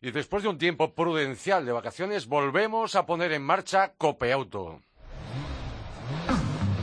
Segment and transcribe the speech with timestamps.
[0.00, 4.80] Y después de un tiempo prudencial de vacaciones, volvemos a poner en marcha Cope Auto.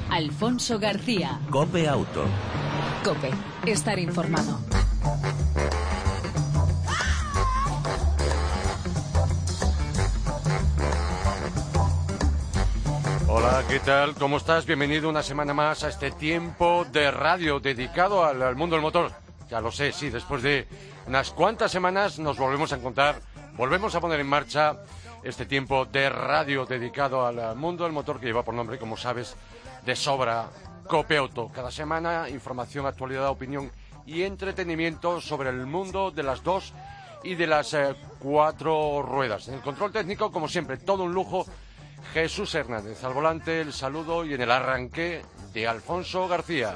[0.10, 1.40] Alfonso García.
[1.50, 2.26] Cope Auto.
[3.06, 3.32] Cope.
[3.66, 4.60] Estar informado.
[13.30, 14.14] Hola, ¿qué tal?
[14.16, 14.66] ¿Cómo estás?
[14.66, 19.25] Bienvenido una semana más a este tiempo de radio dedicado al, al mundo del motor.
[19.50, 20.68] Ya lo sé, sí, después de
[21.08, 23.22] unas cuantas semanas nos volvemos a encontrar,
[23.56, 24.78] volvemos a poner en marcha
[25.24, 29.36] este tiempo de radio dedicado al mundo del motor que lleva por nombre, como sabes,
[29.86, 30.50] de sobra
[30.88, 31.52] Cope Auto.
[31.54, 33.72] Cada semana información, actualidad, opinión
[34.06, 36.74] y entretenimiento sobre el mundo de las dos
[37.24, 39.48] y de las eh, cuatro ruedas.
[39.48, 41.46] En el control técnico, como siempre, todo un lujo.
[42.14, 46.76] Jesús Hernández al volante, el saludo y en el arranque de Alfonso García.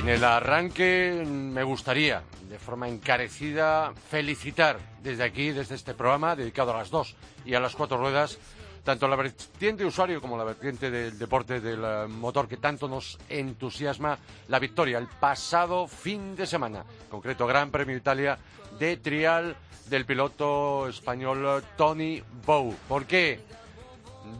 [0.00, 6.72] En el arranque me gustaría, de forma encarecida, felicitar desde aquí, desde este programa dedicado
[6.72, 8.38] a las dos y a las cuatro ruedas,
[8.82, 13.18] tanto la vertiente usuario como la vertiente del deporte del eh, motor que tanto nos
[13.28, 18.38] entusiasma, la victoria el pasado fin de semana, en concreto Gran Premio Italia
[18.78, 19.54] de trial
[19.90, 22.74] del piloto español Tony Bow.
[22.88, 23.40] ¿Por qué?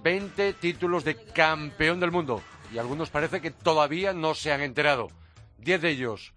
[0.03, 2.41] 20 títulos de campeón del mundo
[2.73, 5.09] y algunos parece que todavía no se han enterado.
[5.61, 6.33] 10 de ellos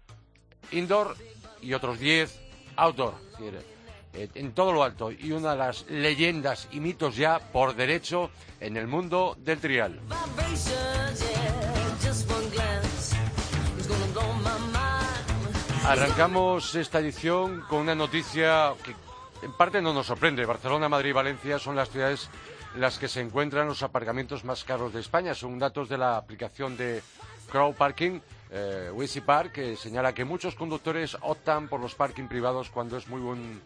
[0.70, 1.16] indoor
[1.60, 2.40] y otros 10
[2.76, 3.14] outdoor.
[4.14, 8.30] Eh, en todo lo alto y una de las leyendas y mitos ya por derecho
[8.60, 10.00] en el mundo del trial.
[15.86, 18.94] Arrancamos esta edición con una noticia que
[19.44, 20.46] en parte no nos sorprende.
[20.46, 22.30] Barcelona, Madrid y Valencia son las ciudades
[22.74, 26.16] en las que se encuentran los aparcamientos más caros de España, según datos de la
[26.16, 27.02] aplicación de
[27.50, 28.20] Crowd Parking.
[28.56, 28.92] Eh,
[29.26, 33.60] Park señala que muchos conductores optan por los parking privados cuando es muy buen,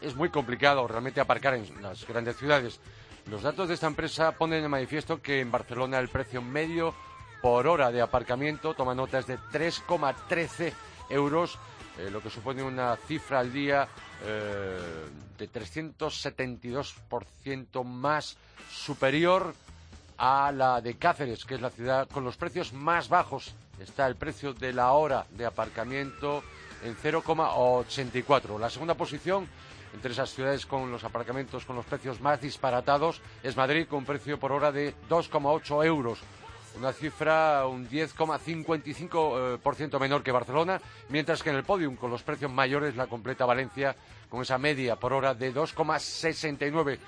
[0.00, 2.80] es muy complicado realmente aparcar en las grandes ciudades.
[3.26, 6.94] Los datos de esta empresa ponen de manifiesto que en Barcelona el precio medio
[7.42, 10.72] por hora de aparcamiento toma notas de 3,13
[11.10, 11.58] euros,
[11.98, 13.86] eh, lo que supone una cifra al día
[14.24, 15.04] eh,
[15.36, 18.38] de 372% más
[18.70, 19.54] superior
[20.16, 23.54] a la de Cáceres, que es la ciudad con los precios más bajos.
[23.80, 26.44] Está el precio de la hora de aparcamiento
[26.84, 28.58] en 0,84.
[28.58, 29.48] La segunda posición
[29.94, 34.04] entre esas ciudades con los aparcamientos con los precios más disparatados es Madrid con un
[34.04, 36.20] precio por hora de 2,8 euros.
[36.76, 42.52] Una cifra un 10,55% menor que Barcelona, mientras que en el podium con los precios
[42.52, 43.96] mayores la completa Valencia
[44.28, 46.98] con esa media por hora de 2,69.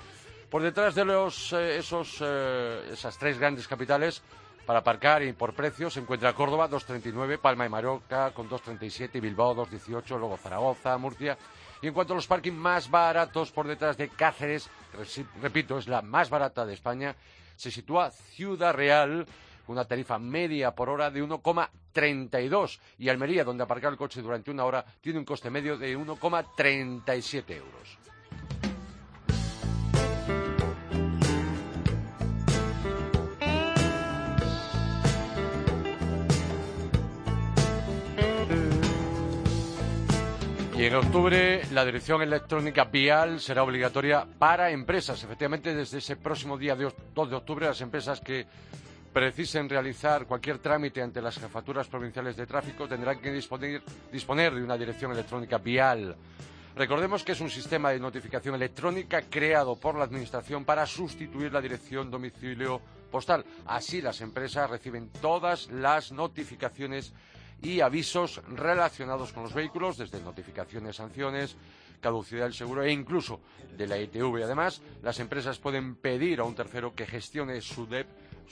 [0.49, 4.21] Por detrás de los, eh, esos, eh, esas tres grandes capitales,
[4.65, 9.55] para aparcar y por precio se encuentra Córdoba 2.39, Palma y Mallorca con 2.37, Bilbao
[9.55, 11.37] 2.18, luego Zaragoza, Murcia.
[11.81, 14.69] Y en cuanto a los parking más baratos por detrás de Cáceres,
[15.41, 17.15] repito, es la más barata de España,
[17.55, 19.25] se sitúa Ciudad Real
[19.67, 24.65] una tarifa media por hora de 1,32 y Almería, donde aparcar el coche durante una
[24.65, 27.97] hora, tiene un coste medio de 1,37 euros.
[40.93, 45.23] En octubre la dirección electrónica vial será obligatoria para empresas.
[45.23, 48.45] Efectivamente, desde ese próximo día de 2 de octubre, las empresas que
[49.11, 54.63] precisen realizar cualquier trámite ante las jefaturas provinciales de tráfico tendrán que disponer, disponer de
[54.63, 56.15] una dirección electrónica vial.
[56.75, 61.61] Recordemos que es un sistema de notificación electrónica creado por la Administración para sustituir la
[61.61, 63.43] dirección domicilio postal.
[63.65, 67.15] Así las empresas reciben todas las notificaciones
[67.63, 71.55] y avisos relacionados con los vehículos, desde notificaciones, sanciones,
[72.01, 73.39] caducidad del seguro e incluso
[73.77, 74.43] de la ITV.
[74.43, 78.07] Además, las empresas pueden pedir a un tercero que gestione su DEP,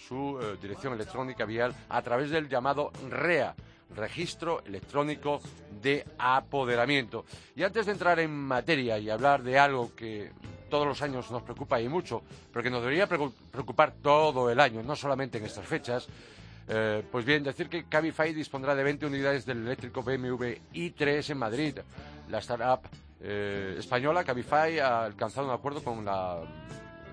[0.08, 3.54] su eh, dirección electrónica vial, a través del llamado REA,
[3.94, 5.42] Registro Electrónico
[5.82, 7.26] de Apoderamiento.
[7.58, 10.32] Y antes de entrar en materia y hablar de algo que
[10.70, 14.62] todos los años nos preocupa y mucho, pero que nos debería preocu- preocupar todo el
[14.62, 16.08] año, no solamente en estas fechas,
[16.68, 21.38] eh, pues bien, decir que Cabify dispondrá de 20 unidades del eléctrico BMW i3 en
[21.38, 21.80] Madrid.
[22.30, 22.88] La startup
[23.20, 26.42] eh, española Cabify ha alcanzado un acuerdo con la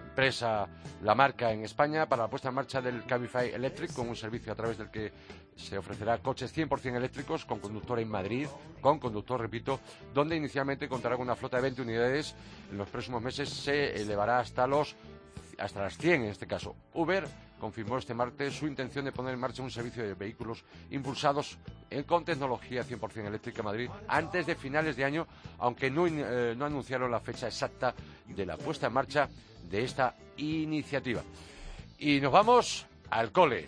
[0.08, 0.66] empresa,
[1.02, 4.52] la marca en España, para la puesta en marcha del Cabify Electric, con un servicio
[4.52, 5.12] a través del que
[5.54, 8.46] se ofrecerá coches 100% eléctricos con conductor en Madrid,
[8.80, 9.80] con conductor, repito,
[10.14, 12.34] donde inicialmente contará con una flota de 20 unidades.
[12.70, 14.96] En los próximos meses se elevará hasta los
[15.58, 16.76] hasta las 100 en este caso.
[16.94, 17.26] Uber
[17.58, 21.58] confirmó este martes su intención de poner en marcha un servicio de vehículos impulsados
[22.06, 25.26] con tecnología 100% eléctrica en Madrid antes de finales de año,
[25.58, 27.94] aunque no, eh, no anunciaron la fecha exacta
[28.26, 29.28] de la puesta en marcha
[29.68, 31.22] de esta iniciativa.
[31.98, 33.66] Y nos vamos al cole.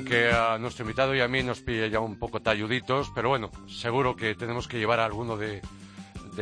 [0.00, 3.50] Aunque a nuestro invitado y a mí nos pide ya un poco talluditos, pero bueno,
[3.68, 5.60] seguro que tenemos que llevar a alguno de,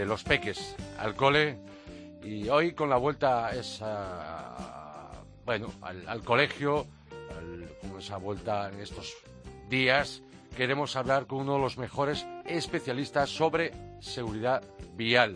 [0.06, 1.58] los peques al cole.
[2.22, 5.10] Y hoy con la vuelta esa,
[5.44, 6.86] bueno, al, colegio,
[7.80, 9.12] con esa vuelta en estos
[9.68, 10.22] días,
[10.56, 14.62] queremos hablar con uno de los mejores especialistas sobre seguridad
[14.94, 15.34] vial.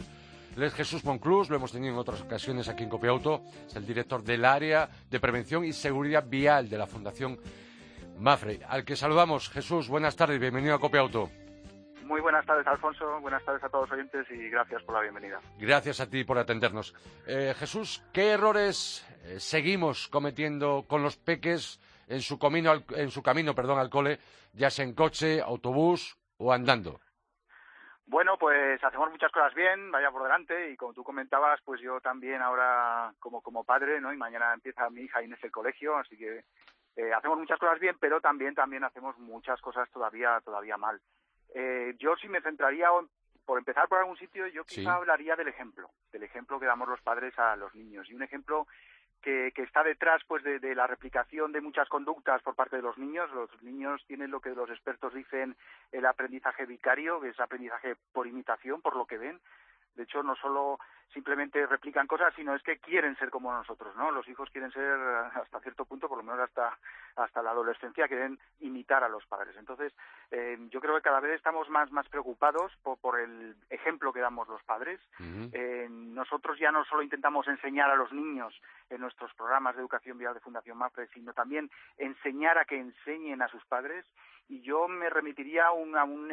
[0.56, 3.84] Él es Jesús Monclús, lo hemos tenido en otras ocasiones aquí en Copiauto, es el
[3.84, 7.40] director del área de prevención y seguridad vial de la Fundación
[8.18, 9.50] Mafre, al que saludamos.
[9.50, 11.30] Jesús, buenas tardes, bienvenido a Copia Auto.
[12.04, 13.20] Muy buenas tardes, Alfonso.
[13.20, 15.40] Buenas tardes a todos los oyentes y gracias por la bienvenida.
[15.58, 16.94] Gracias a ti por atendernos.
[17.26, 23.10] Eh, Jesús, ¿qué errores eh, seguimos cometiendo con los peques en su, camino al, en
[23.10, 24.18] su camino perdón, al cole,
[24.52, 27.00] ya sea en coche, autobús o andando?
[28.04, 31.98] Bueno, pues hacemos muchas cosas bien, vaya por delante, y como tú comentabas, pues yo
[32.00, 34.12] también ahora como, como padre, ¿no?
[34.12, 36.44] Y mañana empieza mi hija Inés el colegio, así que
[36.96, 41.00] eh, hacemos muchas cosas bien, pero también también hacemos muchas cosas todavía todavía mal.
[41.54, 42.88] Eh, yo si me centraría
[43.44, 47.00] por empezar por algún sitio, yo quizá hablaría del ejemplo, del ejemplo que damos los
[47.00, 48.66] padres a los niños y un ejemplo
[49.20, 52.82] que, que está detrás pues de, de, la replicación de muchas conductas por parte de
[52.82, 53.30] los niños.
[53.32, 55.56] Los niños tienen lo que los expertos dicen
[55.92, 59.40] el aprendizaje vicario, que es aprendizaje por imitación, por lo que ven.
[59.94, 60.78] De hecho, no solo
[61.12, 64.10] simplemente replican cosas, sino es que quieren ser como nosotros, ¿no?
[64.10, 64.98] Los hijos quieren ser
[65.34, 66.78] hasta cierto punto, por lo menos hasta
[67.16, 69.54] hasta la adolescencia, quieren imitar a los padres.
[69.58, 69.92] Entonces,
[70.30, 74.20] eh, yo creo que cada vez estamos más más preocupados por, por el ejemplo que
[74.20, 75.00] damos los padres.
[75.52, 80.18] eh, nosotros ya no solo intentamos enseñar a los niños en nuestros programas de educación
[80.18, 84.06] vial de Fundación MAFRE, sino también enseñar a que enseñen a sus padres.
[84.52, 86.28] Y yo me remitiría a un, a un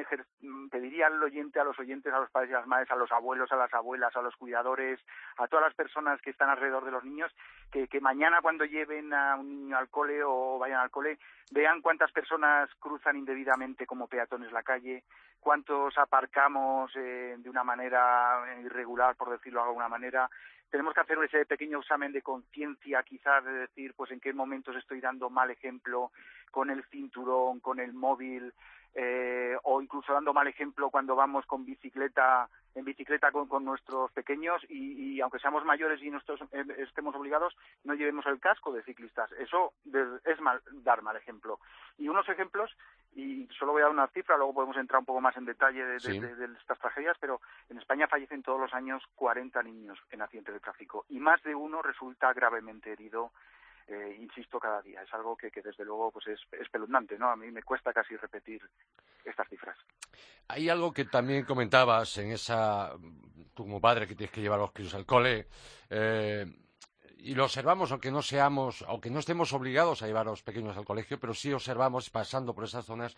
[0.70, 3.10] pediría al oyente, a los oyentes, a los padres y a las madres, a los
[3.14, 5.00] abuelos, a las abuelas, a los cuidadores
[5.38, 7.32] a todas las personas que están alrededor de los niños,
[7.72, 11.18] que, que mañana cuando lleven a un niño al cole o vayan al cole,
[11.52, 15.04] vean cuántas personas cruzan indebidamente como peatones la calle,
[15.40, 20.30] cuántos aparcamos eh, de una manera irregular, por decirlo de alguna manera.
[20.70, 24.76] Tenemos que hacer ese pequeño examen de conciencia, quizás, de decir, pues en qué momentos
[24.76, 26.12] estoy dando mal ejemplo
[26.52, 28.54] con el cinturón, con el móvil,
[28.96, 34.12] eh, o incluso dando mal ejemplo cuando vamos con bicicleta en bicicleta con, con nuestros
[34.12, 38.72] pequeños y, y, aunque seamos mayores y nosotros eh, estemos obligados no llevemos el casco
[38.72, 39.32] de ciclistas.
[39.34, 39.74] Eso
[40.26, 41.60] es mal dar mal ejemplo.
[41.98, 42.72] Y unos ejemplos
[43.16, 45.84] y solo voy a dar una cifra luego podemos entrar un poco más en detalle
[45.84, 50.22] de, de, de, estas tragedias pero en España fallecen todos los años 40 niños en
[50.22, 53.32] accidentes de tráfico y más de uno resulta gravemente herido
[54.20, 55.02] insisto cada día.
[55.02, 57.30] Es algo que, que desde luego pues es espeluznante, ¿no?
[57.30, 58.62] A mí me cuesta casi repetir
[59.26, 59.78] estas cifras.
[60.48, 62.94] Hay algo que también comentabas en esa,
[63.54, 65.48] tú como padre que tienes que llevar a los críos al cole,
[65.90, 66.46] eh,
[67.22, 70.78] y lo observamos, aunque no seamos, aunque no estemos obligados a llevar a los pequeños
[70.78, 73.18] al colegio, pero sí observamos pasando por esas zonas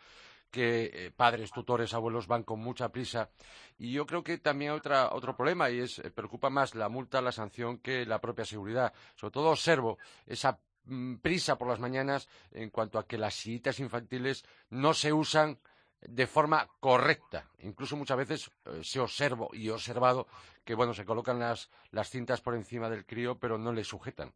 [0.51, 3.29] que eh, padres, tutores, abuelos van con mucha prisa.
[3.77, 7.21] Y yo creo que también otra, otro problema y es eh, preocupa más la multa,
[7.21, 8.93] la sanción que la propia seguridad.
[9.15, 13.79] Sobre todo observo esa mm, prisa por las mañanas en cuanto a que las sillitas
[13.79, 15.59] infantiles no se usan
[16.01, 17.49] de forma correcta.
[17.59, 20.27] Incluso muchas veces eh, se observo y he observado
[20.65, 24.33] que bueno se colocan las, las cintas por encima del crío pero no le sujetan.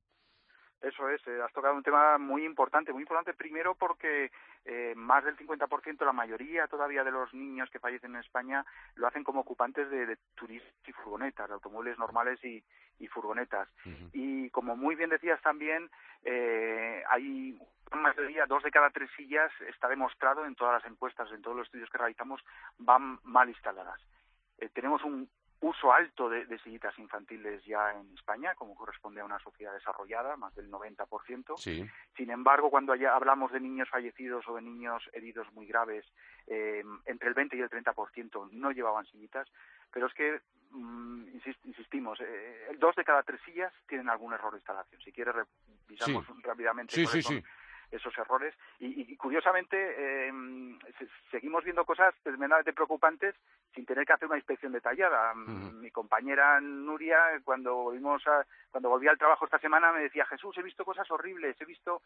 [0.85, 4.31] Eso es, eh, has tocado un tema muy importante, muy importante primero porque
[4.65, 8.63] eh, más del 50%, la mayoría todavía de los niños que fallecen en España
[8.93, 12.63] lo hacen como ocupantes de, de turistas y furgonetas, de automóviles normales y,
[12.99, 13.67] y furgonetas.
[13.83, 14.09] Uh -huh.
[14.13, 15.89] Y como muy bien decías también,
[16.23, 17.57] eh, hay
[17.91, 21.57] una mayoría, dos de cada tres sillas, está demostrado en todas las encuestas, en todos
[21.57, 22.43] los estudios que realizamos,
[22.77, 23.99] van mal instaladas.
[24.59, 25.27] Eh, tenemos un
[25.65, 30.37] uso alto de, de, sillitas infantiles ya en España, como corresponde a una sociedad desarrollada,
[30.37, 31.57] más del 90%.
[31.57, 31.83] Sí.
[32.15, 36.05] Sin embargo, cuando hablamos de niños fallecidos o de niños heridos muy graves,
[36.45, 39.47] eh, entre el 20 y el 30% no llevaban sillitas,
[39.91, 44.51] pero es que, mmm, insist, insistimos, eh, dos de cada tres sillas tienen algún error
[44.51, 45.01] de instalación.
[45.01, 46.33] Si quieres, revisamos sí.
[46.43, 46.93] rápidamente.
[46.93, 47.43] Sí, sí, sí
[47.95, 48.53] esos errores.
[48.79, 50.77] Y, curiosamente, em,
[51.31, 53.35] seguimos viendo cosas tremendamente preocupantes
[53.73, 55.33] sin tener que hacer una inspección detallada.
[55.35, 60.57] Mi compañera Nuria, cuando volvimos a, cuando volví al trabajo esta semana, me decía, Jesús,
[60.57, 62.01] he visto cosas horribles, he visto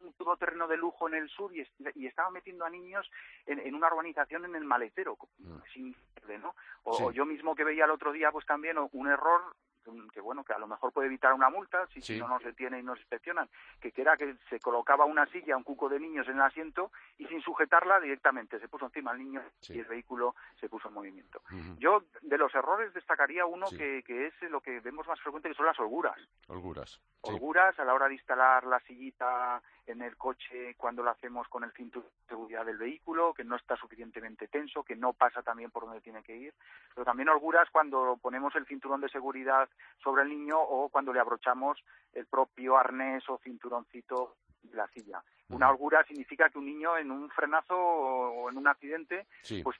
[0.00, 3.10] un terreno de lujo en el sur y, y estaba metiendo a niños
[3.46, 5.16] en, una urbanización en el maletero.
[5.72, 5.94] Sin,
[6.40, 6.54] ¿no?
[6.84, 9.54] O, yo mismo que veía el otro día, pues también un error
[10.12, 12.82] que bueno, que a lo mejor puede evitar una multa si, no nos detienen y
[12.82, 13.48] nos inspeccionan,
[13.80, 17.26] que era que se colocaba una silla, un cuco de niños en el asiento y
[17.26, 21.42] sin sujetarla directamente se puso encima el niño y el vehículo se puso en movimiento.
[21.78, 25.54] Yo de los errores destacaría uno que, que, es lo que vemos más frecuente, que
[25.54, 26.18] son las holguras.
[26.48, 27.00] Holguras.
[27.20, 31.64] Holguras a la hora de instalar la sillita en el coche cuando lo hacemos con
[31.64, 35.70] el cinturón de seguridad del vehículo, que no está suficientemente tenso, que no pasa también
[35.70, 36.54] por donde tiene que ir.
[36.94, 39.68] Pero también holguras cuando ponemos el cinturón de seguridad
[40.02, 41.78] sobre el niño o cuando le abrochamos
[42.12, 45.22] el propio arnés o cinturoncito de la silla.
[45.48, 49.26] Una holgura significa que un niño en un frenazo o en un accidente,
[49.62, 49.76] pues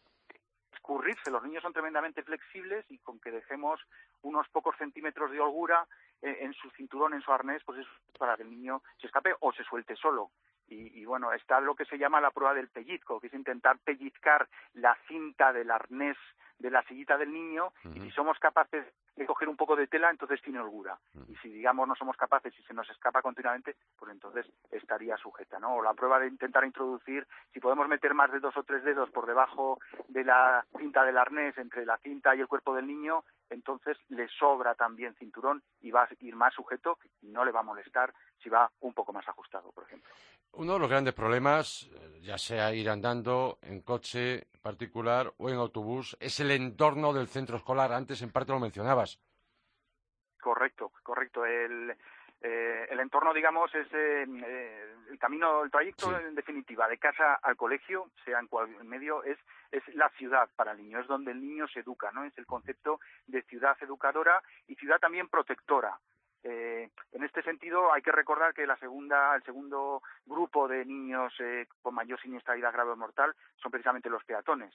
[0.73, 1.31] escurrirse.
[1.31, 3.81] Los niños son tremendamente flexibles y con que dejemos
[4.23, 5.87] unos pocos centímetros de holgura
[6.23, 7.87] en su cinturón, en su arnés, pues es
[8.19, 10.31] para que el niño se escape o se suelte solo.
[10.67, 13.79] Y, y, bueno, está lo que se llama la prueba del pellizco, que es intentar
[13.79, 16.17] pellizcar la cinta del arnés
[16.59, 18.85] de la sillita del niño y si somos capaces
[19.19, 20.99] de coger un poco de tela, entonces tiene holgura.
[21.29, 25.59] Y si, digamos, no somos capaces y se nos escapa continuamente, pues entonces estaría sujeta,
[25.59, 25.75] ¿no?
[25.75, 29.11] O la prueba de intentar introducir, si podemos meter más de dos o tres dedos
[29.11, 33.25] por debajo de la cinta del arnés, entre la cinta y el cuerpo del niño,
[33.51, 37.61] entonces le sobra también cinturón y va a ir más sujeto y no le va
[37.61, 38.13] a molestar
[38.43, 40.13] si va un poco más ajustado, por ejemplo.
[40.53, 45.57] Uno de los grandes problemas, eh, ya sea ir andando en coche particular o en
[45.57, 47.93] autobús, es el entorno del centro escolar.
[47.93, 49.21] Antes en parte lo mencionabas.
[50.41, 51.45] Correcto, correcto.
[51.45, 51.97] El,
[52.41, 54.25] eh, el entorno, digamos, es eh,
[55.11, 59.39] el camino, el trayecto en definitiva, de casa al colegio, sea en cual medio, es,
[59.73, 62.25] es la ciudad para el niño, es donde el niño se educa, ¿no?
[62.25, 65.99] Es el concepto de ciudad educadora y ciudad también protectora.
[66.45, 71.33] Eh, en este sentido, hay que recordar que la segunda, el segundo grupo de niños
[71.41, 74.73] eh, con mayor siniestralidad grave o mortal son precisamente los peatones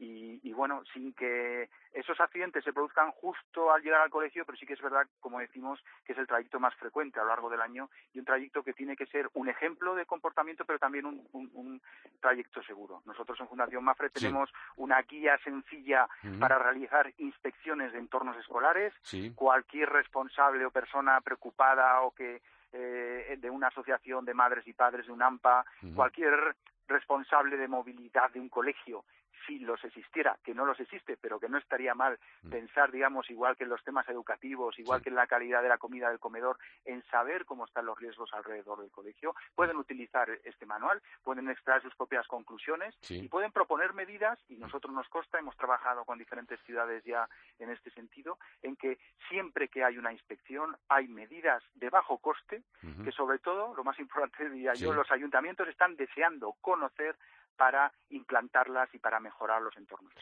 [0.00, 4.64] y, bueno, sin que esos accidentes se produzcan justo al llegar al colegio, pero sí
[4.64, 7.60] que es verdad, como decimos, que es el trayecto más frecuente a lo largo del
[7.60, 11.82] año y un trayecto que tiene que ser un ejemplo de comportamiento, pero también un,
[12.20, 13.02] trayecto seguro.
[13.06, 18.92] Nosotros en Fundación Mafre tenemos una guía sencilla para realizar inspecciones de entornos escolares.
[19.34, 22.40] Cualquier responsable o persona preocupada o que
[22.72, 25.64] eh, de una asociación de madres y padres de un AMPA,
[25.94, 29.04] cualquier responsable de movilidad de un colegio
[29.46, 32.50] si los existiera, que no los existe, pero que no estaría mal mm.
[32.50, 35.78] pensar, digamos, igual que en los temas educativos, igual que en la calidad de la
[35.78, 40.66] comida del comedor, en saber cómo están los riesgos alrededor del colegio, pueden utilizar este
[40.66, 45.56] manual, pueden extraer sus propias conclusiones y pueden proponer medidas, y nosotros nos consta, hemos
[45.56, 47.28] trabajado con diferentes ciudades ya
[47.58, 52.62] en este sentido, en que siempre que hay una inspección hay medidas de bajo coste,
[53.04, 57.16] que sobre todo, lo más importante diría yo, los ayuntamientos están deseando conocer
[57.58, 60.14] para implantarlas y para mejorar los entornos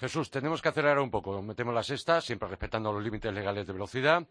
[0.00, 1.42] Jesús, tenemos que acelerar un poco.
[1.42, 4.26] Metemos la sexta, siempre respetando los límites legales de velocidad.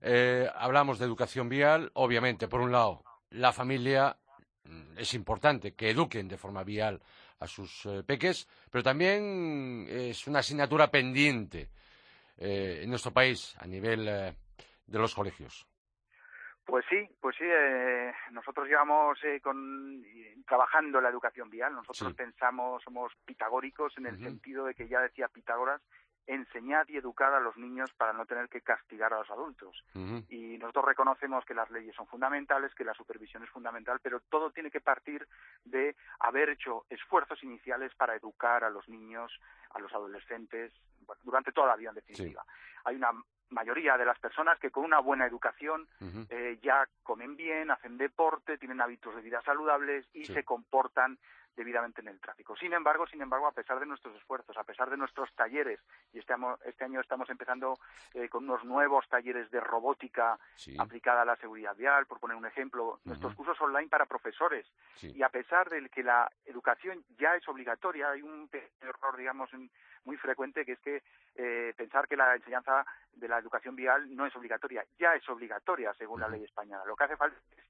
[0.00, 1.88] Eh, hablamos de educación vial.
[1.94, 4.16] Obviamente, por un lado, la familia
[4.64, 7.00] mm, es importante que eduquen de forma vial
[7.38, 11.70] a sus eh, peques, pero también es una asignatura pendiente
[12.36, 15.64] eh, en nuestro país a nivel de los colegios.
[16.64, 17.44] Pues sí, pues sí.
[17.46, 20.02] Eh, nosotros llevamos eh, con,
[20.46, 21.74] trabajando la educación vial.
[21.74, 25.82] Nosotros pensamos, somos pitagóricos en el sentido de que ya decía Pitágoras,
[26.26, 29.84] enseñad y educar a los niños para no tener que castigar a los adultos.
[30.30, 34.50] Y nosotros reconocemos que las leyes son fundamentales, que la supervisión es fundamental, pero todo
[34.50, 35.28] tiene que partir
[35.64, 39.38] de haber hecho esfuerzos iniciales para educar a los niños,
[39.70, 40.72] a los adolescentes,
[41.22, 42.44] durante toda la vida en definitiva.
[42.84, 43.10] Hay una
[43.54, 45.88] mayoría de las personas que con una buena educación
[46.28, 51.18] eh, ya comen bien, hacen deporte, tienen hábitos de vida saludables y se comportan
[51.56, 52.56] debidamente en el tráfico.
[52.56, 55.80] Sin embargo, sin embargo, a pesar de nuestros esfuerzos, a pesar de nuestros talleres,
[56.12, 56.34] y este,
[56.64, 57.78] este año estamos empezando
[58.12, 60.38] eh, con unos nuevos talleres de robótica
[60.78, 64.66] aplicada a la seguridad vial, por poner un ejemplo, nuestros cursos online para profesores,
[65.02, 68.48] y a pesar de que la educación ya es obligatoria, hay un
[68.80, 69.50] error, digamos,
[70.04, 71.02] muy frecuente que es que
[71.36, 75.92] eh, pensar que la enseñanza de la educación vial no es obligatoria, ya es obligatoria
[75.94, 76.84] según la ley española.
[76.84, 77.63] Lo que hace falta es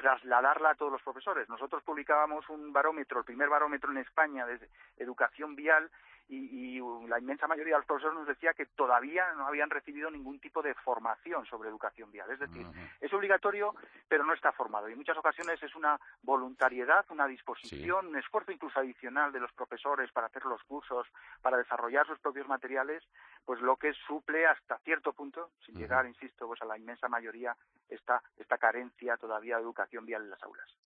[0.00, 1.48] trasladarla a todos los profesores.
[1.48, 4.58] Nosotros publicábamos un barómetro, el primer barómetro en España de
[4.96, 5.90] educación vial,
[6.30, 10.38] y, la inmensa mayoría de los profesores nos decía que todavía no habían recibido ningún
[10.38, 12.30] tipo de formación sobre educación vial.
[12.30, 12.64] Es decir,
[13.00, 13.74] es obligatorio,
[14.08, 14.88] pero no está formado.
[14.88, 19.52] Y en muchas ocasiones es una voluntariedad, una disposición, un esfuerzo incluso adicional de los
[19.52, 21.08] profesores para hacer los cursos,
[21.42, 23.02] para desarrollar sus propios materiales,
[23.44, 27.56] pues lo que suple hasta cierto punto, sin llegar, insisto, pues a la inmensa mayoría,
[27.88, 30.76] esta, esta carencia todavía de educación vial en las aulas.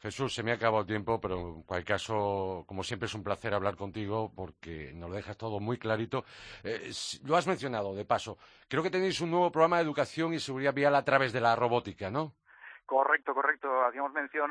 [0.00, 3.22] Jesús, se me ha acabado el tiempo, pero en cualquier caso, como siempre, es un
[3.22, 6.24] placer hablar contigo porque nos lo dejas todo muy clarito.
[6.64, 6.90] Eh,
[7.24, 8.38] lo has mencionado, de paso.
[8.66, 11.54] Creo que tenéis un nuevo programa de educación y seguridad vial a través de la
[11.54, 12.32] robótica, ¿no?
[12.86, 13.84] Correcto, correcto.
[13.84, 14.50] Hacíamos mención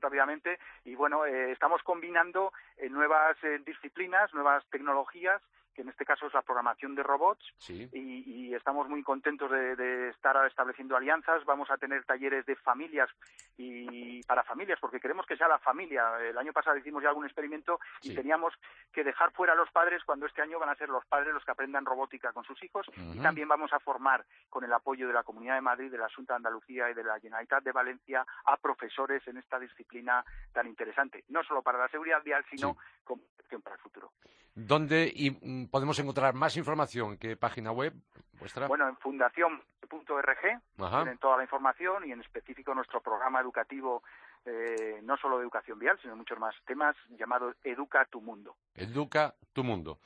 [0.00, 5.40] rápidamente y bueno, eh, estamos combinando eh, nuevas disciplinas, nuevas tecnologías
[5.74, 10.36] que en este caso es la programación de robots, y, estamos muy contentos de, estar
[10.46, 11.44] estableciendo alianzas.
[11.44, 13.08] Vamos a tener talleres de familias
[13.56, 16.18] y para familias, porque queremos que sea la familia.
[16.20, 18.52] El año pasado hicimos ya algún experimento y teníamos
[18.92, 21.44] que dejar fuera a los padres cuando este año van a ser los padres los
[21.44, 25.14] que aprendan robótica con sus hijos y también vamos a formar con el apoyo de
[25.14, 28.26] la Comunidad de Madrid, de la Asunta de Andalucía y de la Generalitat de Valencia
[28.44, 33.22] a profesores en esta disciplina tan interesante, no solo para la seguridad vial, sino como
[33.62, 34.12] para el futuro.
[34.54, 37.16] ¿Dónde y, mm, podemos encontrar más información?
[37.16, 37.94] ¿Qué página web
[38.38, 38.66] vuestra?
[38.66, 44.02] Bueno, en fundación.org tienen toda la información y en específico nuestro programa educativo
[44.44, 48.56] eh, no solo de educación vial, sino muchos más temas, llamado Educa tu Mundo.
[48.74, 49.98] Educa tu Mundo.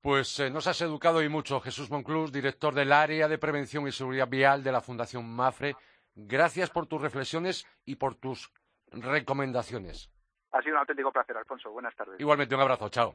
[0.00, 3.92] Pues eh, nos has educado y mucho, Jesús Monclús, director del área de prevención y
[3.92, 5.76] seguridad vial de la Fundación MAFRE.
[6.14, 8.50] Gracias por tus reflexiones y por tus
[8.92, 10.10] recomendaciones.
[10.52, 11.70] Ha sido un auténtico placer, Alfonso.
[11.70, 12.18] Buenas tardes.
[12.18, 12.88] Igualmente, un abrazo.
[12.88, 13.14] Chao.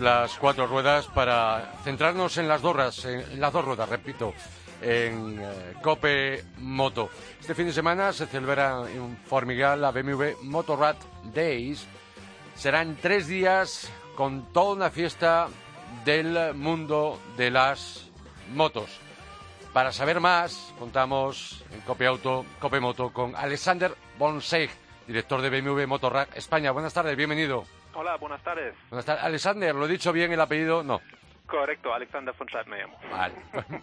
[0.00, 4.34] las cuatro ruedas para centrarnos en las dos, en las dos ruedas, repito,
[4.80, 7.10] en eh, Cope Moto.
[7.40, 10.96] Este fin de semana se celebra en Formigal la BMW Motorrad
[11.32, 11.86] Days.
[12.54, 15.48] Serán tres días con toda una fiesta
[16.04, 18.08] del mundo de las
[18.52, 18.98] motos.
[19.72, 24.70] Para saber más, contamos en Cope Auto, Cope Moto con Alexander Bonseig,
[25.06, 26.70] director de BMW Motorrad España.
[26.70, 27.75] Buenas tardes, bienvenido.
[27.98, 28.74] Hola, buenas tardes.
[28.90, 29.24] Buenas tardes.
[29.24, 30.82] Alexander, ¿lo he dicho bien el apellido?
[30.82, 31.00] No.
[31.46, 32.98] Correcto, Alexander von me llamo.
[33.10, 33.34] Vale.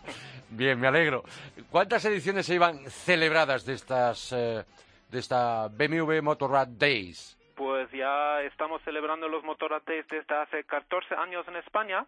[0.49, 1.23] bien, me alegro.
[1.71, 4.63] ¿Cuántas ediciones se iban celebradas de estas eh,
[5.09, 7.35] de esta BMW Motorrad Days?
[7.55, 12.05] Pues ya estamos celebrando los Motorrates desde hace 14 años en España.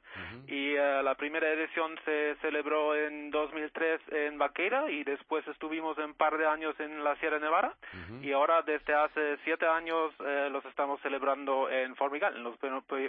[0.48, 6.14] Y eh, la primera edición se celebró en 2003 en Vaqueira y después estuvimos un
[6.14, 7.76] par de años en la Sierra Nevada.
[8.22, 12.56] Y ahora desde hace siete años eh, los estamos celebrando en Formigal, en los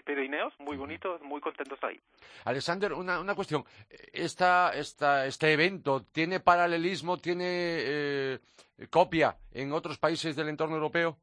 [0.04, 1.98] Pirineos, muy bonitos, muy contentos ahí.
[2.44, 3.64] Alexander, una, una cuestión,
[4.12, 8.38] esta, esta, este evento tiene paralelismo, tiene eh,
[8.90, 11.18] copia en otros países del entorno europeo?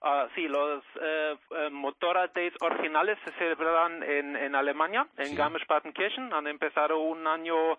[0.00, 6.32] Uh, sí, los eh, eh Days originales se celebran en, en Alemania, en Garmisch-Partenkirchen.
[6.32, 7.76] Han empezado un año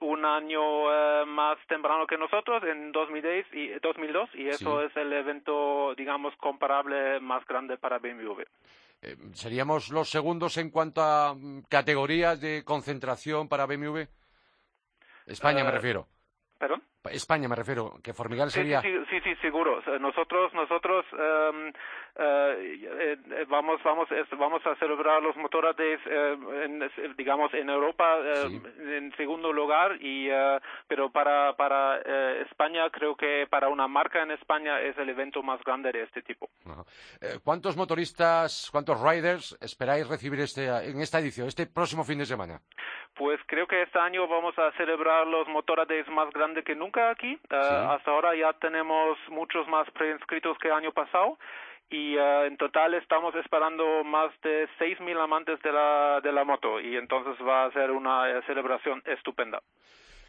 [0.00, 5.12] un año eh, más temprano que nosotros en 2010 y 2002 y eso es el
[5.12, 8.42] evento digamos comparable más grande para BMW.
[9.02, 14.02] Eh, ¿Seríamos los segundos en cuanto a mm, categorías de concentración para BMW?
[15.26, 16.06] España me refiero.
[16.58, 16.82] ¿Perdón?
[17.10, 18.80] España me refiero, que Formigal sería...
[18.80, 19.80] Sí, sí, sí, seguro.
[20.00, 21.72] Nosotros, nosotros em,
[22.18, 26.36] eh, eh, vamos, vamos, vamos a celebrar los motorades, eh,
[27.16, 28.18] digamos, en Europa
[28.78, 30.28] en segundo lugar, y,
[30.86, 31.98] pero para, para
[32.42, 36.22] España creo que para una marca en España es el evento más grande de este
[36.22, 36.48] tipo.
[37.44, 42.60] ¿Cuántos motoristas, cuántos riders esperáis recibir este, en esta edición, este próximo fin de semana?
[43.18, 47.32] Pues creo que este año vamos a celebrar los motorades más grandes que nunca aquí.
[47.50, 51.36] Eh, hasta ahora ya tenemos muchos más preinscritos que el año pasado
[51.90, 56.80] y eh, en total estamos esperando más de 6.000 amantes de la, de la moto
[56.80, 59.60] y entonces va a ser una celebración estupenda.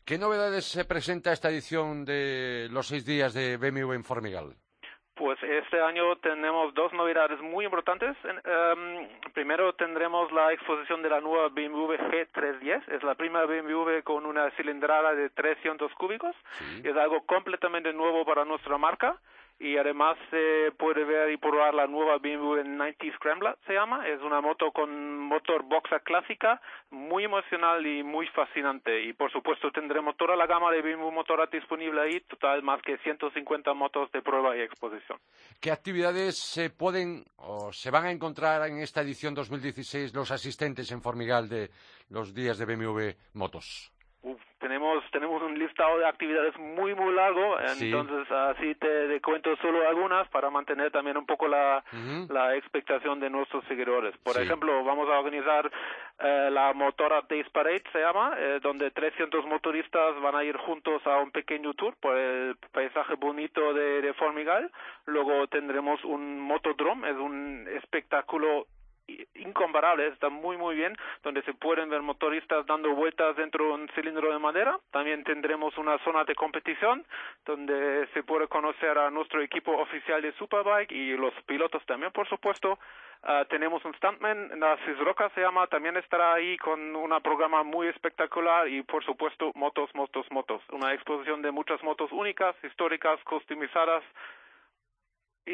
[0.05, 4.55] ¿Qué novedades se presenta esta edición de los seis días de BMW en Formigal?
[5.13, 8.15] Pues este año tenemos dos novedades muy importantes.
[8.23, 12.87] Em, primero tendremos la exposición de la nueva BMW G310.
[12.87, 16.33] Es la primera BMW con una cilindrada de 300 cúbicos.
[16.83, 19.19] Es algo completamente nuevo para nuestra marca
[19.59, 24.07] y además se puede ver y probar la nueva BMW 90 Scrambler, se llama.
[24.07, 29.03] Es una moto con motor boxa clásica, muy emocional y muy fascinante.
[29.03, 32.97] Y por supuesto tendremos toda la gama de BMW Motorrad disponible ahí, total más que
[32.99, 35.19] 150 motos de prueba y exposición.
[35.59, 40.89] ¿Qué actividades se pueden o se van a encontrar en esta edición 2016 los asistentes
[40.91, 41.69] en Formigal de
[42.09, 43.91] los días de BMW Motos?
[44.59, 50.27] Tenemos tenemos un listado de actividades muy muy largo entonces así te, cuento solo algunas
[50.29, 51.83] para mantener también un poco la,
[52.29, 54.15] la expectación de nuestros seguidores.
[54.17, 55.71] Por ejemplo vamos a organizar
[56.19, 61.01] eh, la Motora Days Parade se llama eh, donde 300 motoristas van a ir juntos
[61.05, 64.71] a un pequeño tour por el paisaje bonito de, de Formigal.
[65.05, 68.67] Luego tendremos un motodrome es un espectáculo
[69.35, 73.89] incomparable, está muy muy bien, donde se pueden ver motoristas dando vueltas dentro de un
[73.89, 74.77] cilindro de madera.
[74.91, 77.05] También tendremos una zona de competición
[77.45, 82.27] donde se puede conocer a nuestro equipo oficial de Superbike y los pilotos también, por
[82.27, 82.79] supuesto.
[83.21, 87.87] Uh, tenemos un stuntman, Narcis Roca se llama, también estará ahí con un programa muy
[87.87, 90.61] espectacular y por supuesto motos, motos, motos.
[90.71, 94.38] Una exposición de muchas motos únicas, históricas, customizadas, eh,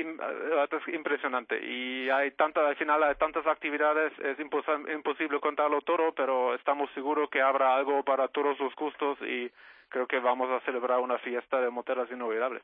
[0.01, 6.53] es impresionante y hay tantas al final hay tantas actividades es imposible contarlo todo pero
[6.55, 9.51] estamos seguros que habrá algo para todos los gustos y
[9.89, 12.61] creo que vamos a celebrar una fiesta de moteras inolvidable.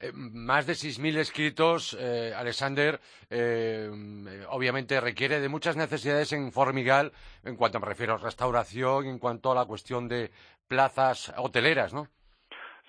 [0.00, 2.98] Eh, más de 6.000 escritos, eh, Alexander,
[3.30, 3.88] eh,
[4.48, 7.12] obviamente requiere de muchas necesidades en Formigal
[7.44, 10.30] en cuanto me refiero a restauración, en cuanto a la cuestión de
[10.66, 12.08] plazas hoteleras, ¿no?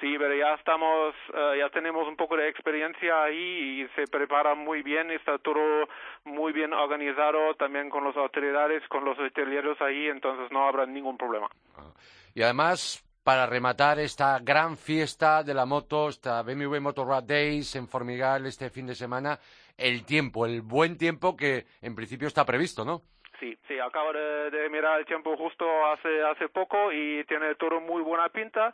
[0.03, 4.53] Sí, pero ya estamos, eh, ya tenemos un poco de experiencia ahí y se prepara
[4.53, 5.87] muy bien, está todo
[6.25, 11.17] muy bien organizado también con las autoridades, con los hoteleros ahí, entonces no habrá ningún
[11.17, 11.47] problema.
[11.77, 11.93] Ah.
[12.35, 17.87] Y además, para rematar esta gran fiesta de la moto, esta BMW Motorrad Days en
[17.87, 19.39] Formigal este fin de semana,
[19.77, 23.03] el tiempo, el buen tiempo que en principio está previsto, ¿no?
[23.39, 28.01] Sí, sí, acabo de, mirar el tiempo justo hace, hace poco y tiene todo muy
[28.01, 28.73] buena pinta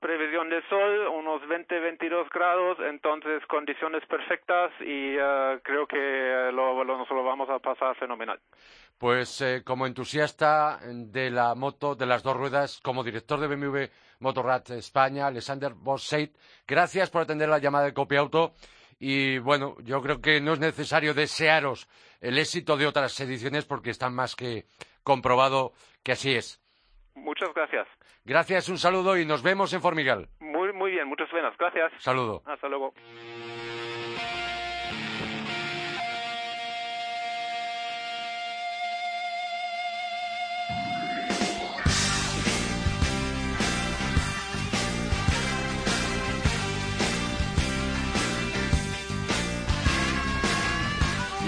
[0.00, 6.82] previsión de sol, unos 20-22 grados, entonces condiciones perfectas y eh, creo que eh, lo,
[6.84, 8.40] nos lo vamos a pasar fenomenal.
[8.98, 13.84] Pues eh, como entusiasta de la moto de las dos ruedas, como director de BMW
[14.20, 16.34] Motorrad España, Alexander Bosseit,
[16.66, 18.54] gracias por atender la llamada de Copia Auto.
[18.98, 21.88] Y bueno, yo creo que no es necesario desearos
[22.20, 24.66] el éxito de otras ediciones porque están más que
[25.02, 26.59] comprobado que así es.
[27.20, 27.86] Muchas gracias.
[28.24, 30.28] Gracias, un saludo y nos vemos en Formigal.
[30.40, 31.56] Muy, muy bien, muchas buenas.
[31.58, 31.92] Gracias.
[31.98, 32.42] Saludo.
[32.46, 32.92] Hasta luego.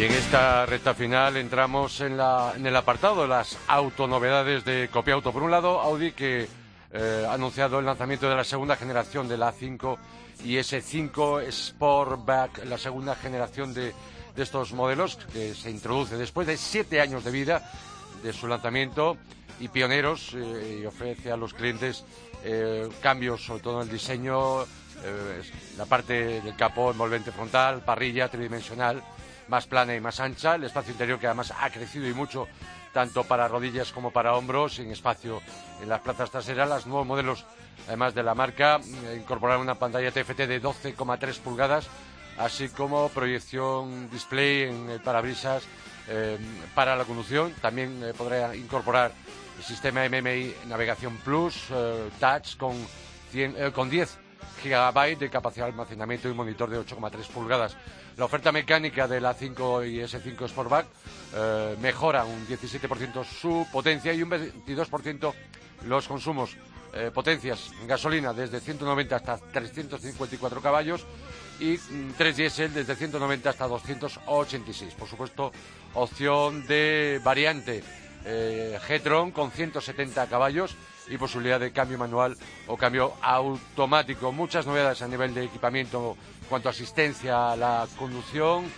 [0.03, 5.33] En esta recta final entramos en, el apartado de las autonovedades de Copiauto.
[5.33, 6.49] Por un lado, Audi que
[6.91, 9.97] eh, ha anunciado el lanzamiento de la segunda generación de la A5
[10.45, 13.95] y S5 Sportback, la segunda generación de,
[14.37, 17.71] estos modelos que se introduce después de siete años de vida
[18.25, 19.17] de su lanzamiento
[19.61, 22.05] y pioneros eh, y ofrece a los clientes
[22.43, 24.65] eh, cambios sobre todo en el diseño,
[25.79, 29.01] la parte del capó envolvente frontal, parrilla tridimensional
[29.53, 32.49] más plana y más ancha, el espacio interior que además ha crecido y mucho
[32.95, 35.43] tanto para rodillas como para hombros, sin espacio
[35.83, 36.71] en las plazas traseras.
[36.71, 37.45] Los nuevos modelos,
[37.87, 41.87] además de la marca, eh, incorporaron una pantalla TFT de 12,3 pulgadas,
[42.38, 45.65] así como proyección display en el parabrisas
[46.09, 46.38] eh,
[46.75, 47.53] para la conducción.
[47.61, 49.12] También eh, podrá incorporar
[49.59, 51.67] el sistema MMI Navegación Plus,
[52.19, 52.75] Touch, con,
[53.75, 54.19] con 10
[54.65, 57.77] GB de capacidad de almacenamiento y monitor de 8,3 pulgadas.
[58.16, 60.87] La oferta mecánica de la 5 y S5 Sportback
[61.35, 65.33] eh, mejora un 17% su potencia y un 22%
[65.87, 66.57] los consumos.
[66.94, 71.07] Eh, potencias en gasolina desde 190 hasta 354 caballos
[71.59, 74.92] y 3 mm, diésel desde 190 hasta 286.
[74.92, 75.53] Por supuesto,
[75.94, 77.83] opción de variante
[78.27, 78.79] eh,
[79.33, 80.77] con 170 caballos
[81.09, 82.37] y posibilidad de cambio manual
[82.67, 84.33] o cambio automático.
[84.33, 86.17] Muchas novedades a nivel de equipamiento
[86.49, 88.71] cuanto a asistencia a la conducción,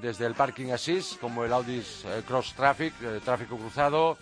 [0.00, 4.18] desde el parking assist, como el Audi eh, Cross Traffic, eh, tráfico cruzado,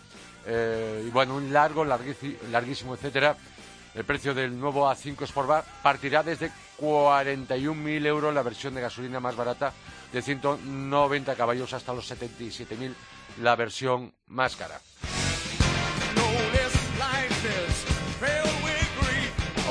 [0.46, 3.36] eh, y bueno, un largo, larguísimo, etcétera.
[3.94, 9.36] El precio del nuevo A5 Sportback partirá desde 41.000 euros la versión de gasolina más
[9.36, 9.72] barata
[10.12, 12.92] de 190 caballos hasta los 77.000
[13.40, 14.80] la versión más cara.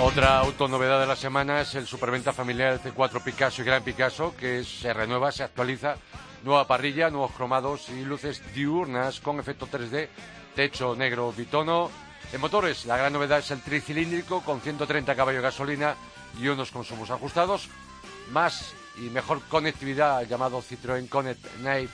[0.05, 4.65] Otra autonovedad de la semana es el superventa familiar C4 Picasso y Gran Picasso, que
[4.65, 5.95] se renueva, se actualiza.
[6.43, 10.09] Nueva parrilla, nuevos cromados y luces diurnas con efecto 3D,
[10.57, 11.89] techo negro bitono.
[12.33, 15.95] En motores, la gran novedad es el tricilíndrico con 130 caballos de gasolina
[16.37, 17.69] y unos consumos ajustados.
[18.29, 21.89] Más y mejor conectividad llamado Citroën Connect Night,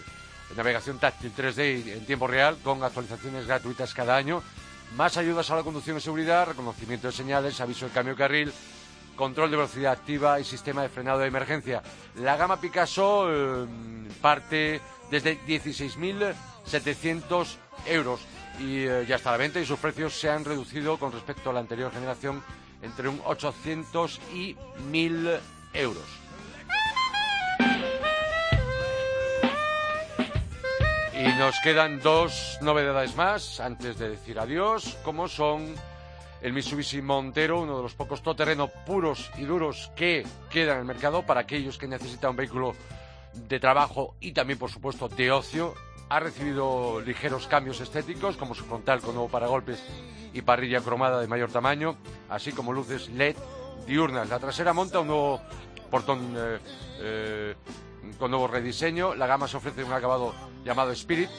[0.57, 4.41] navegación táctil 3D en tiempo real con actualizaciones gratuitas cada año
[4.95, 8.51] más ayudas a la conducción y seguridad, reconocimiento de señales, aviso de cambio de carril,
[9.15, 11.83] control de velocidad activa y sistema de frenado de emergencia.
[12.15, 13.67] La gama Picasso eh,
[14.21, 18.21] parte desde 16.700 euros
[18.59, 21.53] y eh, ya está la venta y sus precios se han reducido con respecto a
[21.53, 22.41] la anterior generación
[22.81, 24.55] entre un 800 y
[24.91, 25.39] 1.000
[25.73, 26.28] euros.
[31.19, 35.75] Y nos quedan dos novedades más antes de decir adiós, como son
[36.41, 40.85] el Mitsubishi Montero, uno de los pocos todoterreno puros y duros que quedan en el
[40.85, 42.73] mercado para aquellos que necesitan un vehículo
[43.33, 45.73] de trabajo y también, por supuesto, de ocio.
[46.07, 49.83] Ha recibido ligeros cambios estéticos, como su frontal con nuevo paragolpes
[50.33, 51.97] y parrilla cromada de mayor tamaño,
[52.29, 53.35] así como luces LED
[53.85, 54.29] diurnas.
[54.29, 55.41] La trasera monta un nuevo
[55.91, 56.59] portón eh,
[57.01, 57.55] eh,
[58.17, 59.15] con nuevo rediseño.
[59.15, 61.29] La gama se ofrece un acabado llamado Spirit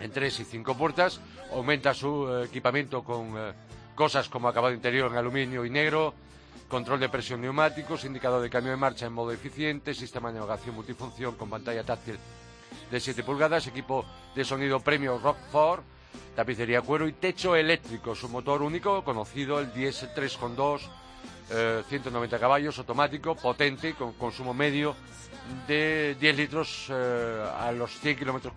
[0.00, 1.20] en tres y cinco puertas.
[1.52, 3.52] Aumenta su eh, equipamiento con eh,
[3.94, 6.14] cosas como acabado interior en aluminio y negro,
[6.68, 10.74] control de presión neumáticos, indicador de cambio de marcha en modo eficiente, sistema de navegación
[10.74, 12.18] multifunción con pantalla táctil
[12.90, 15.82] de 7 pulgadas, equipo de sonido premio Rockford,
[16.34, 18.14] tapicería cuero y techo eléctrico.
[18.14, 20.80] Su motor único, conocido, el diesel 3.2,
[21.50, 24.94] eh, 190 caballos, automático, potente, con consumo medio
[25.66, 28.54] de 10 litros eh, a los 100 kilómetros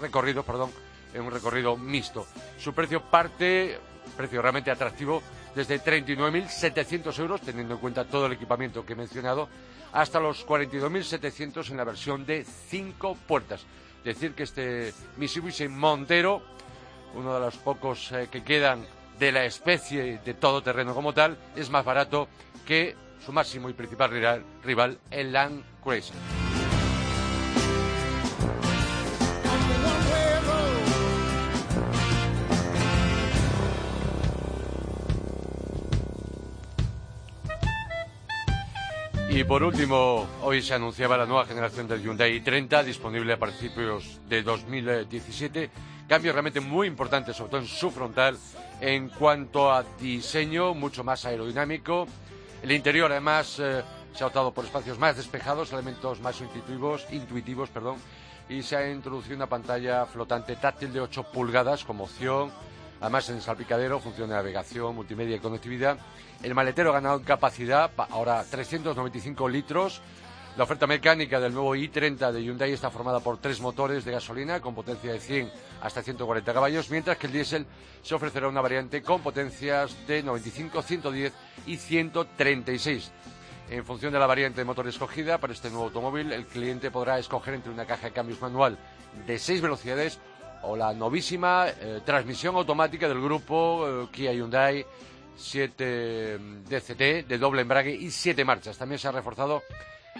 [0.00, 0.70] recorridos perdón,
[1.14, 2.26] en un recorrido mixto.
[2.58, 3.78] Su precio parte,
[4.16, 5.22] precio realmente atractivo,
[5.54, 9.48] desde 39.700 euros, teniendo en cuenta todo el equipamiento que he mencionado,
[9.92, 13.64] hasta los 42.700 en la versión de 5 puertas.
[14.04, 16.42] Decir que este Mitsubishi Montero,
[17.14, 18.84] uno de los pocos eh, que quedan
[19.18, 22.28] de la especie de todo terreno como tal, es más barato
[22.66, 24.10] que su máximo y principal
[24.62, 26.16] rival, el Land Cruiser.
[39.36, 44.18] Y por último, hoy se anunciaba la nueva generación del Hyundai i30, disponible a principios
[44.26, 45.70] de 2017.
[46.08, 48.38] Cambios realmente muy importantes, sobre todo en su frontal,
[48.80, 52.06] en cuanto a diseño, mucho más aerodinámico,
[52.66, 57.70] el interior, además, eh, se ha optado por espacios más despejados, elementos más intuitivos, intuitivos
[57.70, 57.96] perdón,
[58.48, 62.50] y se ha introducido una pantalla flotante táctil de 8 pulgadas como opción.
[63.00, 65.96] Además, en el salpicadero, función de navegación, multimedia y conectividad.
[66.42, 70.02] El maletero ha ganado en capacidad, ahora 395 litros.
[70.56, 74.58] La oferta mecánica del nuevo i30 de Hyundai está formada por tres motores de gasolina
[74.58, 77.66] con potencia de 100 hasta 140 caballos, mientras que el diésel
[78.00, 81.32] se ofrecerá una variante con potencias de 95, 110
[81.66, 83.12] y 136.
[83.68, 87.18] En función de la variante de motor escogida para este nuevo automóvil, el cliente podrá
[87.18, 88.78] escoger entre una caja de cambios manual
[89.26, 90.18] de seis velocidades
[90.62, 94.86] o la novísima eh, transmisión automática del grupo eh, Kia Hyundai
[95.36, 98.78] 7 mm, DCT de doble embrague y siete marchas.
[98.78, 99.62] También se ha reforzado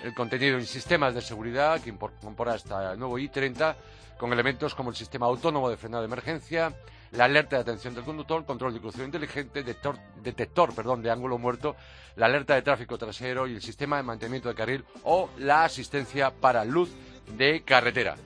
[0.03, 3.75] el contenido en sistemas de seguridad que incorpora este nuevo i30
[4.19, 6.73] con elementos como el sistema autónomo de frenado de emergencia,
[7.13, 11.39] la alerta de atención del conductor, control de crucero inteligente, detector, detector perdón, de ángulo
[11.39, 11.77] muerto,
[12.17, 16.31] la alerta de tráfico trasero y el sistema de mantenimiento de carril o la asistencia
[16.31, 16.91] para luz
[17.37, 18.17] de carretera.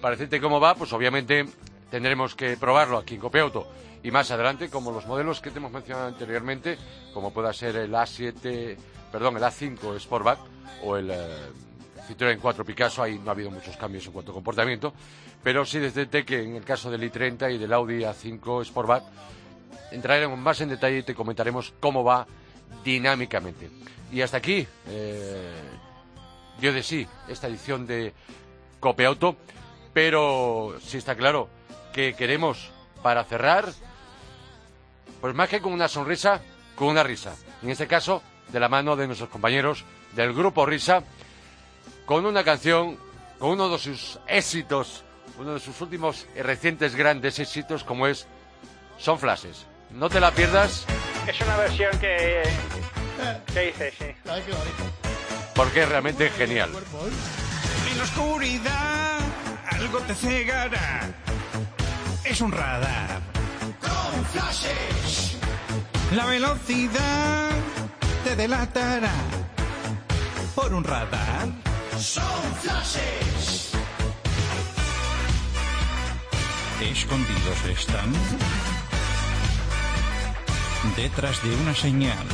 [0.00, 1.46] Para decirte cómo va, pues obviamente
[1.90, 3.68] tendremos que probarlo aquí en Copiauto
[4.02, 6.76] y más adelante, como los modelos que te hemos mencionado anteriormente,
[7.14, 8.76] como pueda ser el A7,
[9.14, 10.40] perdón, el A5 Sportback
[10.82, 11.16] o el eh,
[12.08, 14.92] Citroën 4 Picasso, ahí no ha habido muchos cambios en cuanto a comportamiento,
[15.40, 19.04] pero sí desde que en el caso del i30 y del Audi A5 Sportback
[19.92, 22.26] entraremos más en detalle y te comentaremos cómo va
[22.82, 23.70] dinámicamente.
[24.10, 25.62] Y hasta aquí eh,
[26.60, 28.12] dio de sí esta edición de
[28.80, 29.36] Cope Auto,
[29.92, 31.48] pero sí está claro
[31.92, 33.66] que queremos para cerrar,
[35.20, 36.40] pues más que con una sonrisa,
[36.74, 37.36] con una risa.
[37.62, 38.20] En este caso,
[38.54, 41.02] de la mano de nuestros compañeros del grupo Risa,
[42.06, 42.96] con una canción,
[43.40, 45.02] con uno de sus éxitos,
[45.40, 48.28] uno de sus últimos y recientes grandes éxitos, como es
[48.96, 49.66] Son Flashes.
[49.90, 50.86] No te la pierdas.
[51.26, 52.44] Es una versión que,
[53.52, 54.06] que hice, sí.
[55.56, 56.70] Porque es realmente genial.
[57.90, 59.18] En la oscuridad
[59.68, 61.12] algo te cegará.
[62.24, 63.20] Es un radar.
[63.80, 65.38] Con flashes.
[66.12, 67.50] La velocidad
[68.24, 69.12] te delatará
[70.54, 71.48] por un radar.
[71.98, 73.72] Son flashes.
[76.80, 78.12] Escondidos están
[80.96, 82.26] detrás de una señal.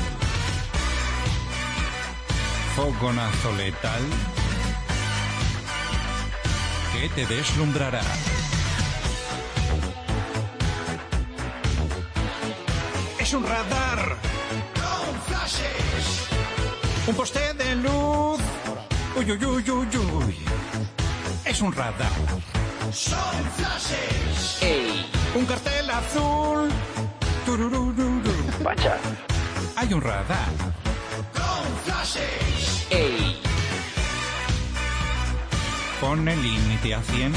[2.77, 4.03] Fogonazo letal
[6.93, 8.03] que te deslumbrará.
[13.19, 14.30] Es un radar.
[17.07, 18.41] Un poste de luz.
[19.17, 20.37] Uy, uy, uy, uy, uy.
[21.45, 22.13] Es un radar.
[22.93, 24.61] Son flashes.
[25.35, 26.71] Un cartel azul.
[27.45, 28.33] Tururururu.
[28.63, 28.97] Pacha.
[29.77, 30.51] Hay un radar.
[31.33, 32.87] Con flashes.
[36.01, 37.33] Pone límite a 100.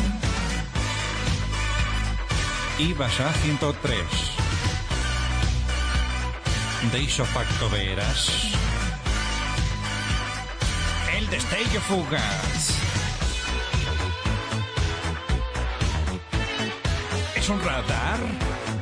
[2.80, 4.33] Y vas a 103.
[6.92, 8.30] De isofacto verás.
[11.18, 12.70] El destello fugaz.
[17.36, 18.20] Es un radar.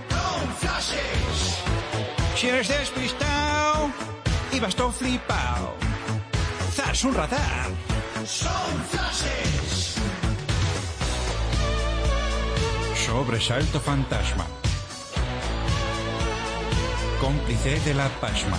[0.09, 1.63] Con flashes.
[2.35, 3.91] Si eres despistado
[4.51, 5.75] y vas todo flipado.
[6.73, 7.69] Zas un radar.
[8.25, 9.95] Son flashes.
[13.05, 14.60] Sobresalto fantasma.
[17.21, 18.57] Cómplice de la pasma.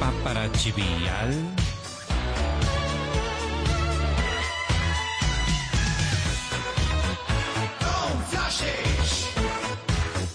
[0.00, 1.30] Paparazzi vial.
[7.84, 9.28] Con flashes.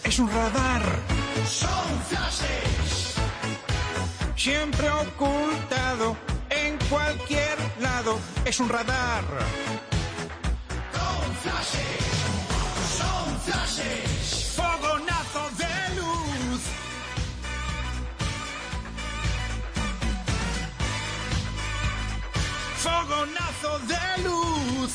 [0.03, 0.83] Es un radar.
[1.47, 3.15] Son flashes.
[4.35, 6.15] Siempre ocultado
[6.51, 8.19] en cualquier lado.
[8.45, 9.25] Es un radar.
[10.93, 12.05] Con flashes.
[12.99, 14.48] Son flashes.
[23.09, 24.93] Fogonazo de luz.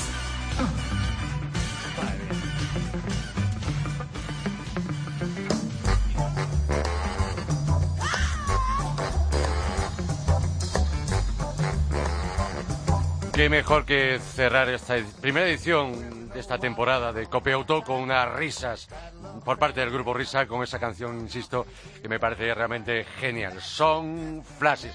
[13.32, 18.32] Qué mejor que cerrar esta primera edición de esta temporada de Cope Auto con unas
[18.36, 18.88] risas
[19.44, 21.66] por parte del grupo Risa con esa canción, insisto,
[22.00, 23.60] que me parece realmente genial.
[23.60, 24.94] Son flashes.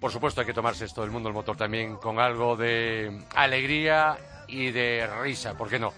[0.00, 4.18] Por supuesto hay que tomarse esto del mundo del motor también con algo de alegría
[4.48, 5.92] y de risa, ¿por qué no?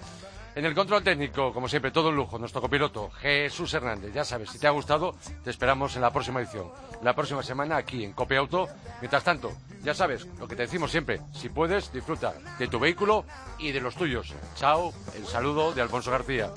[0.59, 4.13] En el control técnico, como siempre, todo un lujo, nuestro copiloto Jesús Hernández.
[4.13, 6.73] Ya sabes, si te ha gustado, te esperamos en la próxima edición.
[7.01, 8.67] La próxima semana aquí en Cope Auto.
[9.01, 9.53] Mientras tanto,
[9.85, 13.25] ya sabes, lo que te decimos siempre, si puedes, disfruta de tu vehículo
[13.61, 14.35] y de los tuyos.
[14.57, 16.51] Chao, el saludo de Alfonso García.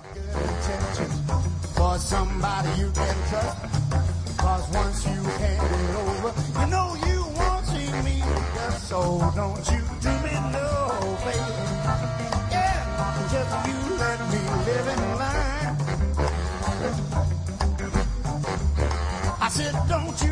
[8.91, 8.99] So
[9.33, 10.67] don't you do me no
[11.23, 11.63] favor.
[12.51, 15.77] Yeah, just you let me live in line.
[19.39, 20.30] I said, don't you.